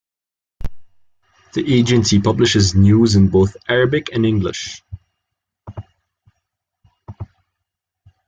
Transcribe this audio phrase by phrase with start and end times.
[1.53, 4.81] The Agency publishes news in both Arabic and English.